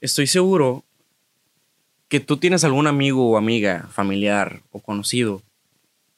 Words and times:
estoy 0.00 0.26
seguro 0.26 0.84
que 2.08 2.20
tú 2.20 2.38
tienes 2.38 2.64
algún 2.64 2.86
amigo 2.86 3.30
o 3.30 3.36
amiga, 3.36 3.88
familiar 3.92 4.62
o 4.70 4.80
conocido 4.80 5.42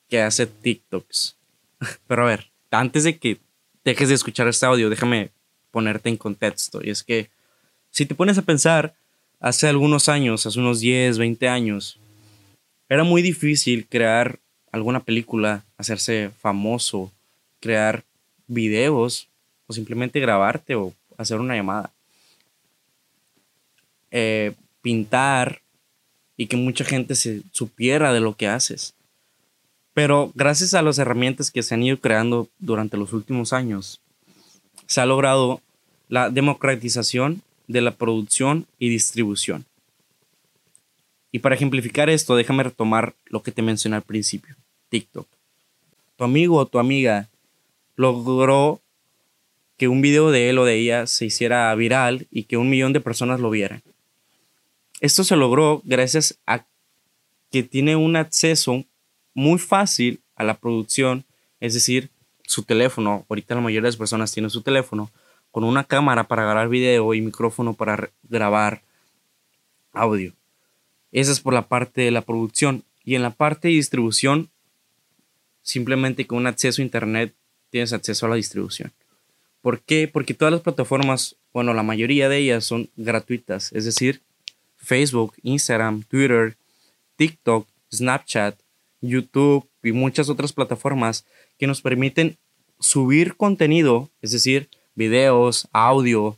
que 0.09 0.21
hace 0.23 0.47
TikToks. 0.47 1.37
Pero 2.07 2.23
a 2.23 2.27
ver, 2.27 2.51
antes 2.71 3.05
de 3.05 3.19
que 3.19 3.39
dejes 3.85 4.09
de 4.09 4.15
escuchar 4.15 4.49
este 4.49 4.67
audio, 4.67 4.91
déjame 4.91 5.31
ponerte 5.71 6.09
en 6.09 6.17
contexto. 6.17 6.81
Y 6.83 6.91
es 6.91 7.03
que 7.03 7.31
si 7.91 8.07
te 8.07 8.15
pones 8.15 8.39
a 8.39 8.43
pensar, 8.43 8.95
hace 9.41 9.69
algunos 9.69 10.09
años, 10.09 10.47
hace 10.47 10.59
unos 10.59 10.81
10, 10.81 11.19
20 11.19 11.49
años, 11.49 11.99
era 12.89 13.05
muy 13.05 13.23
difícil 13.23 13.87
crear 13.89 14.39
alguna 14.73 15.01
película, 15.01 15.65
hacerse 15.77 16.31
famoso, 16.41 17.13
crear 17.61 18.05
videos 18.47 19.29
o 19.67 19.73
simplemente 19.73 20.21
grabarte 20.21 20.75
o 20.75 20.93
hacer 21.17 21.41
una 21.41 21.57
llamada. 21.57 21.93
Eh, 24.11 24.55
pintar 24.83 25.61
y 26.37 26.47
que 26.47 26.57
mucha 26.57 26.85
gente 26.85 27.15
se 27.15 27.43
supiera 27.53 28.13
de 28.13 28.21
lo 28.21 28.35
que 28.35 28.49
haces. 28.49 28.95
Pero 29.93 30.33
gracias 30.35 30.75
a 30.75 30.83
las 30.83 30.99
herramientas 30.99 31.51
que 31.51 31.63
se 31.63 31.75
han 31.75 31.83
ido 31.83 31.99
creando 31.99 32.49
durante 32.59 32.97
los 32.97 33.13
últimos 33.13 33.53
años, 33.53 34.01
se 34.87 35.01
ha 35.01 35.07
logrado 35.07 35.61
la 36.09 36.31
democratización 36.31 37.43
de 37.67 37.81
la 37.81 37.93
producción 37.93 38.67
y 38.79 38.89
distribución. 38.89 39.65
Y 41.33 41.41
para 41.41 41.55
ejemplificar 41.55 42.11
esto, 42.11 42.35
déjame 42.35 42.65
retomar 42.65 43.15
lo 43.27 43.43
que 43.43 43.53
te 43.53 43.63
mencioné 43.63 43.97
al 43.97 44.03
principio, 44.03 44.57
TikTok. 44.89 45.29
Tu 46.17 46.25
amigo 46.25 46.57
o 46.57 46.67
tu 46.67 46.79
amiga 46.79 47.29
logró 47.97 48.81
que 49.77 49.89
un 49.89 50.01
video 50.01 50.31
de 50.31 50.51
él 50.51 50.59
o 50.59 50.65
de 50.65 50.77
ella 50.77 51.07
se 51.07 51.27
hiciera 51.27 51.75
viral 51.75 52.27
y 52.31 52.45
que 52.45 52.57
un 52.57 52.69
millón 52.69 52.93
de 52.93 53.01
personas 53.01 53.41
lo 53.41 53.51
vieran. 53.51 53.83
Esto 55.01 55.25
se 55.25 55.37
logró 55.37 55.81
gracias 55.85 56.39
a 56.47 56.67
que 57.51 57.63
tiene 57.63 57.97
un 57.97 58.17
acceso 58.17 58.85
muy 59.35 59.59
fácil 59.59 60.21
a 60.37 60.45
la 60.45 60.59
producción, 60.59 61.25
es 61.59 61.75
decir, 61.75 62.11
su 62.45 62.63
teléfono. 62.63 63.25
Ahorita 63.29 63.55
la 63.55 63.61
mayoría 63.61 63.83
de 63.83 63.89
las 63.89 63.97
personas 63.97 64.33
tienen 64.33 64.51
su 64.51 64.63
teléfono 64.63 65.11
con 65.51 65.65
una 65.65 65.85
cámara 65.85 66.29
para 66.29 66.43
grabar 66.43 66.69
video 66.69 67.15
y 67.15 67.21
micrófono 67.21 67.75
para 67.75 68.11
grabar 68.23 68.83
audio. 69.93 70.33
Esa 71.13 71.33
es 71.33 71.41
por 71.41 71.55
la 71.55 71.67
parte 71.67 72.03
de 72.03 72.11
la 72.11 72.23
producción. 72.23 72.85
Y 73.05 73.15
en 73.15 73.23
la 73.23 73.31
parte 73.31 73.69
de 73.69 73.75
distribución, 73.75 74.51
simplemente 75.63 76.27
con 76.27 76.39
un 76.39 76.47
acceso 76.47 76.83
a 76.83 76.85
Internet 76.85 77.35
tienes 77.71 77.93
acceso 77.93 78.27
a 78.27 78.29
la 78.29 78.37
distribución. 78.37 78.93
¿Por 79.63 79.81
qué? 79.81 80.09
Porque 80.09 80.35
todas 80.35 80.53
las 80.53 80.63
plataformas, 80.63 81.37
bueno, 81.53 81.75
la 81.75 81.83
mayoría 81.83 82.29
de 82.29 82.39
ellas 82.39 82.65
son 82.65 82.91
gratuitas. 82.97 83.73
Es 83.73 83.85
decir, 83.85 84.23
Facebook, 84.81 85.35
Instagram, 85.43 86.03
Twitter, 86.05 86.57
TikTok, 87.17 87.67
Snapchat, 87.93 88.59
YouTube 89.01 89.69
y 89.83 89.93
muchas 89.93 90.29
otras 90.29 90.53
plataformas 90.53 91.25
que 91.59 91.67
nos 91.67 91.81
permiten 91.83 92.39
subir 92.79 93.37
contenido, 93.37 94.11
es 94.23 94.33
decir, 94.33 94.69
videos, 94.95 95.69
audio, 95.73 96.37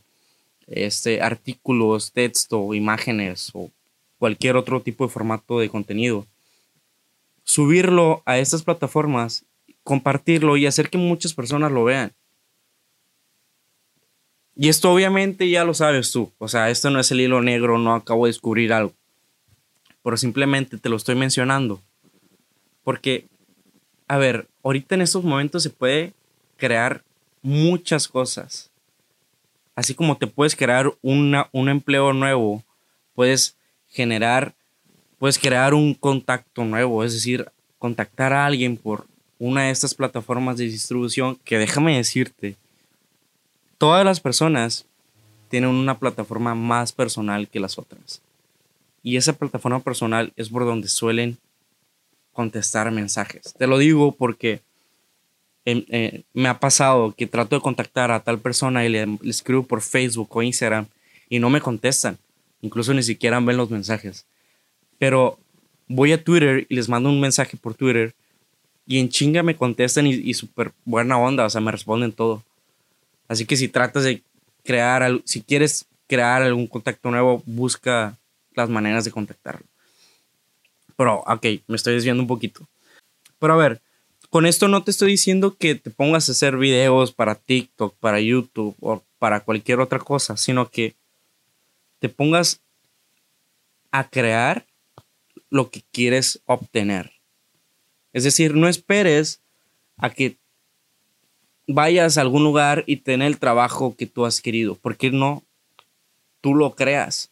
este, 0.66 1.20
artículos, 1.20 2.12
texto, 2.12 2.74
imágenes 2.74 3.50
o 3.54 3.70
cualquier 4.18 4.56
otro 4.56 4.80
tipo 4.80 5.04
de 5.04 5.12
formato 5.12 5.58
de 5.58 5.68
contenido. 5.68 6.26
Subirlo 7.44 8.22
a 8.24 8.38
estas 8.38 8.62
plataformas, 8.62 9.44
compartirlo 9.82 10.56
y 10.56 10.66
hacer 10.66 10.90
que 10.90 10.98
muchas 10.98 11.34
personas 11.34 11.72
lo 11.72 11.84
vean. 11.84 12.12
Y 14.54 14.68
esto 14.68 14.92
obviamente 14.92 15.48
ya 15.48 15.64
lo 15.64 15.74
sabes 15.74 16.12
tú. 16.12 16.30
O 16.38 16.48
sea, 16.48 16.70
esto 16.70 16.90
no 16.90 17.00
es 17.00 17.10
el 17.10 17.20
hilo 17.20 17.40
negro, 17.40 17.78
no 17.78 17.94
acabo 17.94 18.26
de 18.26 18.30
descubrir 18.30 18.72
algo. 18.72 18.92
Pero 20.02 20.16
simplemente 20.16 20.78
te 20.78 20.88
lo 20.88 20.96
estoy 20.96 21.14
mencionando. 21.14 21.80
Porque, 22.84 23.26
a 24.08 24.18
ver, 24.18 24.48
ahorita 24.62 24.94
en 24.94 25.02
estos 25.02 25.24
momentos 25.24 25.62
se 25.62 25.70
puede 25.70 26.12
crear 26.56 27.02
muchas 27.40 28.08
cosas. 28.08 28.70
Así 29.74 29.94
como 29.94 30.16
te 30.16 30.26
puedes 30.26 30.54
crear 30.54 30.92
una, 31.00 31.48
un 31.52 31.68
empleo 31.68 32.12
nuevo, 32.12 32.62
puedes 33.14 33.56
generar, 33.88 34.54
puedes 35.18 35.38
crear 35.38 35.72
un 35.72 35.94
contacto 35.94 36.64
nuevo, 36.64 37.04
es 37.04 37.14
decir, 37.14 37.50
contactar 37.78 38.32
a 38.32 38.44
alguien 38.44 38.76
por 38.76 39.06
una 39.38 39.64
de 39.64 39.70
estas 39.70 39.94
plataformas 39.94 40.56
de 40.56 40.64
distribución 40.64 41.36
que 41.44 41.58
déjame 41.58 41.96
decirte, 41.96 42.56
todas 43.82 44.04
las 44.04 44.20
personas 44.20 44.86
tienen 45.48 45.70
una 45.70 45.98
plataforma 45.98 46.54
más 46.54 46.92
personal 46.92 47.48
que 47.48 47.58
las 47.58 47.80
otras. 47.80 48.22
Y 49.02 49.16
esa 49.16 49.32
plataforma 49.32 49.80
personal 49.80 50.32
es 50.36 50.50
por 50.50 50.64
donde 50.64 50.86
suelen 50.86 51.36
contestar 52.32 52.92
mensajes. 52.92 53.52
Te 53.58 53.66
lo 53.66 53.78
digo 53.78 54.12
porque 54.12 54.60
em, 55.64 55.84
eh, 55.88 56.22
me 56.32 56.48
ha 56.48 56.60
pasado 56.60 57.12
que 57.18 57.26
trato 57.26 57.56
de 57.56 57.60
contactar 57.60 58.12
a 58.12 58.20
tal 58.20 58.38
persona 58.38 58.86
y 58.86 58.88
le, 58.88 59.18
escribo 59.24 59.64
por 59.64 59.82
Facebook 59.82 60.28
o 60.30 60.42
Instagram 60.44 60.86
y 61.28 61.40
no 61.40 61.50
me 61.50 61.60
contestan. 61.60 62.18
Incluso 62.60 62.94
ni 62.94 63.02
siquiera 63.02 63.40
ven 63.40 63.56
los 63.56 63.68
mensajes. 63.68 64.26
Pero 65.00 65.40
voy 65.88 66.12
a 66.12 66.22
Twitter 66.22 66.66
y 66.68 66.76
les 66.76 66.88
mando 66.88 67.08
un 67.08 67.20
mensaje 67.20 67.56
por 67.56 67.74
Twitter 67.74 68.14
y 68.86 69.00
en 69.00 69.08
chinga 69.08 69.42
me 69.42 69.56
contestan 69.56 70.06
y, 70.06 70.12
y 70.12 70.34
súper 70.34 70.70
buena 70.84 71.18
onda, 71.18 71.46
o 71.46 71.50
sea, 71.50 71.60
me 71.60 71.72
responden 71.72 72.12
todo. 72.12 72.44
Así 73.32 73.46
que 73.46 73.56
si 73.56 73.66
tratas 73.66 74.04
de 74.04 74.22
crear, 74.62 75.22
si 75.24 75.40
quieres 75.40 75.86
crear 76.06 76.42
algún 76.42 76.66
contacto 76.66 77.10
nuevo, 77.10 77.42
busca 77.46 78.18
las 78.54 78.68
maneras 78.68 79.06
de 79.06 79.10
contactarlo. 79.10 79.64
Pero, 80.98 81.20
ok, 81.26 81.42
me 81.66 81.76
estoy 81.76 81.94
desviando 81.94 82.22
un 82.22 82.26
poquito. 82.26 82.68
Pero 83.38 83.54
a 83.54 83.56
ver, 83.56 83.80
con 84.28 84.44
esto 84.44 84.68
no 84.68 84.84
te 84.84 84.90
estoy 84.90 85.12
diciendo 85.12 85.56
que 85.56 85.74
te 85.74 85.88
pongas 85.88 86.28
a 86.28 86.32
hacer 86.32 86.58
videos 86.58 87.12
para 87.12 87.36
TikTok, 87.36 87.96
para 88.00 88.20
YouTube 88.20 88.76
o 88.80 89.02
para 89.18 89.40
cualquier 89.40 89.80
otra 89.80 89.98
cosa, 89.98 90.36
sino 90.36 90.68
que 90.68 90.94
te 92.00 92.10
pongas 92.10 92.60
a 93.92 94.10
crear 94.10 94.66
lo 95.48 95.70
que 95.70 95.82
quieres 95.90 96.42
obtener. 96.44 97.12
Es 98.12 98.24
decir, 98.24 98.54
no 98.54 98.68
esperes 98.68 99.40
a 99.96 100.10
que 100.10 100.36
vayas 101.66 102.18
a 102.18 102.20
algún 102.20 102.44
lugar 102.44 102.84
y 102.86 102.96
tener 102.96 103.28
el 103.28 103.38
trabajo 103.38 103.94
que 103.96 104.06
tú 104.06 104.24
has 104.24 104.40
querido. 104.40 104.76
porque 104.76 105.10
no 105.10 105.42
tú 106.40 106.54
lo 106.54 106.74
creas? 106.74 107.30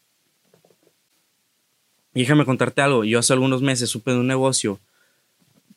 Y 2.13 2.21
déjame 2.21 2.45
contarte 2.45 2.81
algo. 2.81 3.03
Yo 3.03 3.19
hace 3.19 3.33
algunos 3.33 3.61
meses 3.61 3.89
supe 3.89 4.11
de 4.11 4.17
un 4.17 4.27
negocio 4.27 4.79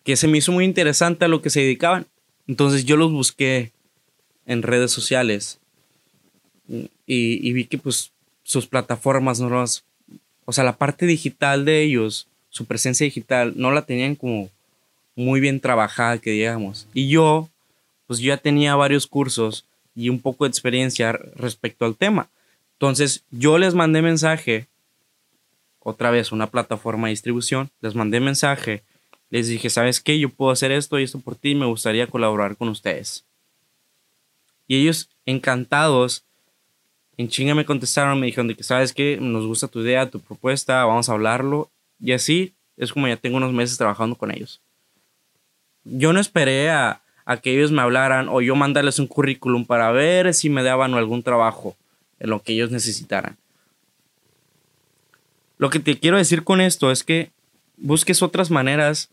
que 0.03 0.17
se 0.17 0.29
me 0.29 0.39
hizo 0.39 0.53
muy 0.53 0.65
interesante 0.65 1.25
a 1.25 1.29
lo 1.29 1.43
que 1.43 1.51
se 1.51 1.61
dedicaban. 1.61 2.07
Entonces 2.47 2.85
yo 2.85 2.97
los 2.97 3.11
busqué 3.11 3.73
en 4.47 4.63
redes 4.63 4.91
sociales 4.91 5.59
y, 6.69 6.89
y 7.07 7.53
vi 7.53 7.65
que 7.65 7.79
pues 7.79 8.13
sus 8.43 8.67
plataformas 8.67 9.41
no 9.41 9.51
las... 9.51 9.85
O 10.45 10.53
sea, 10.53 10.63
la 10.63 10.77
parte 10.77 11.07
digital 11.07 11.65
de 11.65 11.83
ellos, 11.83 12.29
su 12.51 12.67
presencia 12.67 13.05
digital, 13.05 13.55
no 13.57 13.71
la 13.71 13.87
tenían 13.87 14.15
como 14.15 14.51
muy 15.17 15.41
bien 15.41 15.61
trabajada, 15.61 16.19
que 16.19 16.31
digamos. 16.31 16.87
Y 16.93 17.09
yo, 17.09 17.49
pues 18.07 18.19
yo 18.19 18.29
ya 18.29 18.37
tenía 18.37 18.77
varios 18.77 19.07
cursos 19.07 19.67
y 19.95 20.09
un 20.09 20.21
poco 20.21 20.45
de 20.45 20.51
experiencia 20.51 21.13
respecto 21.13 21.85
al 21.85 21.97
tema. 21.97 22.29
Entonces 22.73 23.25
yo 23.31 23.59
les 23.59 23.75
mandé 23.75 24.03
mensaje 24.03 24.69
otra 25.79 26.11
vez 26.11 26.33
una 26.33 26.51
plataforma 26.51 27.09
de 27.09 27.13
distribución, 27.13 27.71
les 27.81 27.95
mandé 27.95 28.19
mensaje, 28.19 28.83
les 29.31 29.49
dije, 29.49 29.69
¿sabes 29.69 30.01
qué? 30.01 30.19
Yo 30.19 30.31
puedo 30.31 30.51
hacer 30.51 30.73
esto 30.73 30.99
y 30.99 31.05
esto 31.05 31.21
por 31.21 31.37
ti, 31.37 31.55
me 31.55 31.67
gustaría 31.67 32.07
colaborar 32.07 32.57
con 32.57 32.69
ustedes. 32.69 33.25
Y 34.67 34.81
ellos 34.81 35.11
encantados, 35.27 36.25
en 37.17 37.29
chinga 37.29 37.55
me 37.55 37.67
contestaron, 37.67 38.19
me 38.19 38.27
dijeron 38.27 38.49
de 38.49 38.57
que, 38.57 38.65
¿sabes 38.65 38.93
qué? 38.93 39.19
Nos 39.21 39.47
gusta 39.47 39.69
tu 39.69 39.81
idea, 39.81 40.11
tu 40.11 40.21
propuesta, 40.21 40.85
vamos 40.85 41.09
a 41.09 41.13
hablarlo. 41.13 41.71
Y 42.01 42.13
así 42.13 42.55
es 42.77 42.93
como 42.93 43.07
ya 43.07 43.17
tengo 43.17 43.37
unos 43.37 43.53
meses 43.53 43.77
trabajando 43.77 44.17
con 44.17 44.31
ellos. 44.31 44.61
Yo 45.85 46.13
no 46.13 46.21
esperé 46.21 46.71
a, 46.71 47.03
a 47.25 47.39
que 47.39 47.55
ellos 47.55 47.73
me 47.73 47.83
hablaran 47.83 48.29
o 48.29 48.41
yo 48.41 48.55
mandarles 48.57 48.99
un 48.99 49.07
currículum 49.07 49.65
para 49.65 49.91
ver 49.93 50.35
si 50.35 50.51
me 50.51 50.63
daban 50.63 50.95
algún 50.95 51.23
trabajo 51.23 51.77
en 52.21 52.31
lo 52.31 52.43
que 52.43 52.53
ellos 52.53 52.71
necesitaran. 52.71 53.37
Lo 55.59 55.71
que 55.71 55.81
te 55.81 55.99
quiero 55.99 56.19
decir 56.19 56.45
con 56.45 56.61
esto 56.61 56.91
es 56.91 57.03
que 57.03 57.31
busques 57.77 58.23
otras 58.23 58.51
maneras 58.51 59.09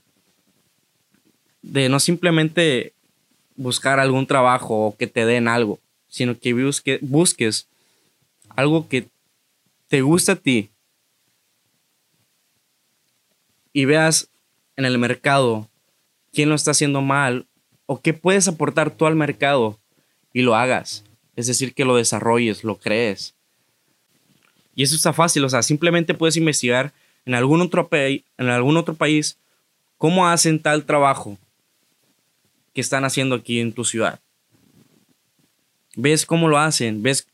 de 1.62 1.90
no 1.90 2.00
simplemente 2.00 2.94
buscar 3.56 4.00
algún 4.00 4.26
trabajo 4.26 4.88
o 4.88 4.98
que 4.98 5.08
te 5.08 5.26
den 5.26 5.48
algo, 5.48 5.80
sino 6.08 6.38
que 6.38 6.54
busques 7.02 7.68
algo 8.50 8.88
que 8.88 9.08
te 9.88 10.02
gusta 10.02 10.34
a 10.34 10.36
ti 10.36 10.70
y 13.74 13.86
veas 13.86 14.30
en 14.76 14.86
el 14.86 14.98
mercado 14.98 15.70
quién 16.34 16.50
lo 16.50 16.56
está 16.56 16.72
haciendo 16.72 17.02
mal 17.02 17.46
o 17.92 18.00
qué 18.00 18.14
puedes 18.14 18.48
aportar 18.48 18.90
tú 18.90 19.06
al 19.06 19.18
mercado 19.18 19.78
y 20.32 20.44
lo 20.44 20.56
hagas. 20.56 21.04
Es 21.36 21.48
decir, 21.48 21.74
que 21.74 21.84
lo 21.84 21.98
desarrolles, 21.98 22.64
lo 22.64 22.78
crees. 22.78 23.36
Y 24.74 24.84
eso 24.84 24.96
está 24.96 25.12
fácil, 25.12 25.44
o 25.44 25.50
sea, 25.50 25.62
simplemente 25.62 26.14
puedes 26.14 26.38
investigar 26.38 26.94
en 27.26 27.36
algún 27.36 27.60
otro, 27.60 27.90
en 27.92 28.50
algún 28.50 28.78
otro 28.78 28.94
país 28.94 29.38
cómo 29.98 30.26
hacen 30.26 30.62
tal 30.62 30.86
trabajo 30.86 31.38
que 32.74 32.80
están 32.80 33.04
haciendo 33.04 33.36
aquí 33.36 33.60
en 33.60 33.74
tu 33.74 33.84
ciudad. 33.84 34.22
Ves 35.98 36.26
cómo 36.26 36.48
lo 36.48 36.60
hacen, 36.60 37.04
ves 37.04 37.28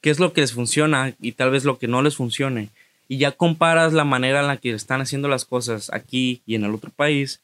qué 0.00 0.08
es 0.08 0.18
lo 0.18 0.32
que 0.32 0.40
les 0.40 0.54
funciona 0.54 1.14
y 1.20 1.32
tal 1.32 1.50
vez 1.50 1.66
lo 1.66 1.78
que 1.78 1.88
no 1.88 2.00
les 2.00 2.16
funcione. 2.16 2.70
Y 3.06 3.18
ya 3.18 3.32
comparas 3.32 3.92
la 3.92 4.04
manera 4.04 4.40
en 4.40 4.46
la 4.46 4.56
que 4.56 4.70
están 4.70 5.02
haciendo 5.02 5.28
las 5.28 5.44
cosas 5.44 5.92
aquí 5.92 6.40
y 6.46 6.54
en 6.54 6.64
el 6.64 6.74
otro 6.74 6.90
país. 6.90 7.42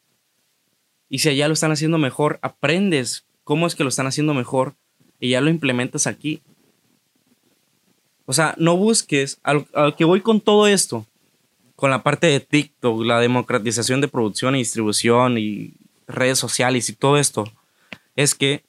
Y 1.08 1.18
si 1.18 1.28
allá 1.28 1.48
lo 1.48 1.54
están 1.54 1.72
haciendo 1.72 1.98
mejor, 1.98 2.38
aprendes 2.42 3.24
cómo 3.44 3.66
es 3.66 3.74
que 3.74 3.84
lo 3.84 3.88
están 3.88 4.06
haciendo 4.06 4.34
mejor 4.34 4.74
y 5.20 5.30
ya 5.30 5.40
lo 5.40 5.50
implementas 5.50 6.06
aquí. 6.06 6.42
O 8.26 8.32
sea, 8.32 8.54
no 8.58 8.76
busques, 8.76 9.38
al, 9.42 9.66
que 9.96 10.04
voy 10.04 10.22
con 10.22 10.40
todo 10.40 10.66
esto, 10.66 11.06
con 11.76 11.90
la 11.90 12.02
parte 12.02 12.26
de 12.26 12.40
TikTok, 12.40 13.02
la 13.02 13.20
democratización 13.20 14.00
de 14.00 14.08
producción 14.08 14.54
y 14.54 14.60
distribución 14.60 15.36
y 15.36 15.74
redes 16.06 16.38
sociales 16.38 16.88
y 16.88 16.94
todo 16.94 17.18
esto, 17.18 17.44
es 18.16 18.34
que 18.34 18.64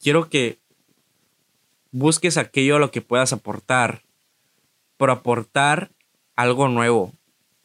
quiero 0.00 0.30
que 0.30 0.58
busques 1.90 2.38
aquello 2.38 2.76
a 2.76 2.78
lo 2.78 2.90
que 2.90 3.02
puedas 3.02 3.32
aportar, 3.32 4.02
por 4.96 5.10
aportar 5.10 5.90
algo 6.34 6.68
nuevo, 6.68 7.12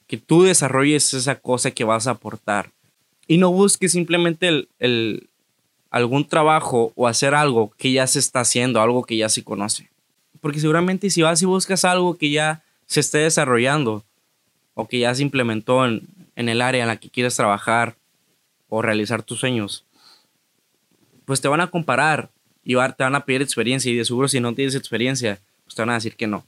que 0.07 0.17
tú 0.17 0.43
desarrolles 0.43 1.13
esa 1.13 1.39
cosa 1.39 1.71
que 1.71 1.83
vas 1.83 2.07
a 2.07 2.11
aportar 2.11 2.72
y 3.27 3.37
no 3.37 3.51
busques 3.51 3.91
simplemente 3.91 4.67
el, 4.79 5.29
algún 5.89 6.27
trabajo 6.27 6.91
o 6.95 7.07
hacer 7.07 7.35
algo 7.35 7.71
que 7.77 7.91
ya 7.91 8.07
se 8.07 8.19
está 8.19 8.41
haciendo, 8.41 8.81
algo 8.81 9.03
que 9.03 9.17
ya 9.17 9.29
se 9.29 9.43
conoce. 9.43 9.89
Porque 10.41 10.59
seguramente 10.59 11.09
si 11.09 11.21
vas 11.21 11.41
y 11.41 11.45
buscas 11.45 11.85
algo 11.85 12.17
que 12.17 12.31
ya 12.31 12.63
se 12.85 12.99
esté 12.99 13.19
desarrollando 13.19 14.03
o 14.73 14.87
que 14.87 14.99
ya 14.99 15.13
se 15.15 15.21
implementó 15.21 15.85
en, 15.85 16.07
en 16.35 16.49
el 16.49 16.61
área 16.61 16.81
en 16.81 16.87
la 16.87 16.97
que 16.97 17.09
quieres 17.09 17.35
trabajar 17.35 17.95
o 18.69 18.81
realizar 18.81 19.23
tus 19.23 19.39
sueños, 19.39 19.85
pues 21.25 21.41
te 21.41 21.47
van 21.47 21.61
a 21.61 21.67
comparar 21.67 22.31
y 22.63 22.73
te 22.73 23.03
van 23.03 23.15
a 23.15 23.25
pedir 23.25 23.41
experiencia 23.41 23.91
y 23.91 23.95
de 23.95 24.05
seguro 24.05 24.27
si 24.27 24.39
no 24.39 24.53
tienes 24.53 24.75
experiencia, 24.75 25.39
pues 25.63 25.75
te 25.75 25.81
van 25.81 25.91
a 25.91 25.95
decir 25.95 26.15
que 26.15 26.27
no. 26.27 26.45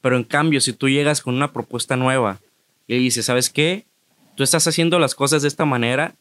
Pero 0.00 0.16
en 0.16 0.24
cambio, 0.24 0.60
si 0.60 0.72
tú 0.72 0.88
llegas 0.88 1.20
con 1.20 1.34
una 1.34 1.52
propuesta 1.52 1.96
nueva 1.96 2.40
y 2.86 2.98
dices, 2.98 3.26
¿sabes 3.26 3.50
qué? 3.50 3.85
Tú 4.36 4.42
estás 4.42 4.66
haciendo 4.68 4.98
las 4.98 5.14
cosas 5.14 5.42
de 5.42 5.48
esta 5.48 5.64
manera 5.64 6.14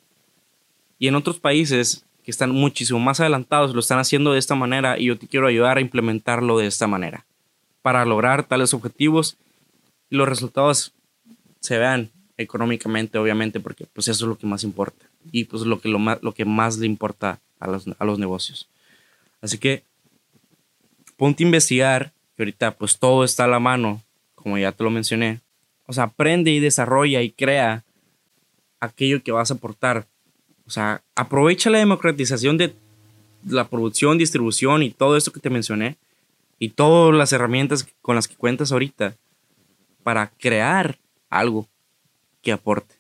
y 0.98 1.08
en 1.10 1.16
otros 1.16 1.38
países 1.38 2.06
que 2.24 2.32
están 2.32 2.52
muchísimo 2.52 2.98
más 3.00 3.20
adelantados 3.20 3.74
lo 3.74 3.82
están 3.82 4.00
haciendo 4.00 4.32
de 4.32 4.40
esta 4.40 4.56
manera 4.56 4.98
y 4.98 5.06
yo 5.06 5.18
te 5.18 5.28
quiero 5.28 5.48
ayudar 5.48 5.78
a 5.78 5.82
implementarlo 5.82 6.58
de 6.58 6.66
esta 6.66 6.88
manera 6.88 7.26
para 7.82 8.06
lograr 8.06 8.44
tales 8.44 8.74
objetivos 8.74 9.38
y 10.10 10.16
los 10.16 10.30
resultados 10.30 10.94
se 11.60 11.78
vean 11.78 12.10
económicamente, 12.38 13.18
obviamente, 13.18 13.60
porque 13.60 13.86
pues 13.92 14.08
eso 14.08 14.26
es 14.26 14.30
lo 14.30 14.38
que 14.38 14.48
más 14.48 14.64
importa 14.64 15.06
y 15.32 15.44
pues 15.44 15.64
lo 15.64 15.80
que, 15.80 15.90
lo 15.90 16.00
más, 16.00 16.24
lo 16.24 16.32
que 16.32 16.46
más 16.46 16.78
le 16.78 16.86
importa 16.86 17.40
a 17.60 17.68
los, 17.68 17.86
a 18.00 18.06
los 18.06 18.18
negocios. 18.18 18.68
Así 19.42 19.58
que 19.58 19.84
ponte 21.18 21.44
a 21.44 21.48
investigar, 21.48 22.14
que 22.38 22.44
ahorita 22.44 22.72
pues 22.72 22.98
todo 22.98 23.26
está 23.26 23.44
a 23.44 23.48
la 23.48 23.60
mano, 23.60 24.02
como 24.36 24.58
ya 24.58 24.72
te 24.72 24.84
lo 24.84 24.90
mencioné. 24.90 25.42
O 25.86 25.94
sea, 25.94 26.06
aprende 26.06 26.52
y 26.52 26.60
desarrolla 26.60 27.22
y 27.22 27.32
crea 27.32 27.84
aquello 28.86 29.24
que 29.24 29.32
vas 29.32 29.52
a 29.52 29.56
aportar. 29.56 30.08
O 30.66 30.70
sea, 30.70 31.04
aprovecha 31.16 31.70
la 31.70 31.80
democratización 31.80 32.58
de 32.58 32.74
la 33.48 33.68
producción, 33.68 34.18
distribución 34.18 34.84
y 34.84 34.90
todo 34.90 35.18
esto 35.18 35.32
que 35.32 35.40
te 35.40 35.50
mencioné 35.50 35.98
y 36.58 36.70
todas 36.70 37.16
las 37.16 37.32
herramientas 37.34 37.88
con 38.02 38.16
las 38.16 38.28
que 38.28 38.36
cuentas 38.36 38.72
ahorita 38.72 39.16
para 40.04 40.32
crear 40.38 40.98
algo 41.30 41.68
que 42.42 42.52
aporte. 42.52 42.96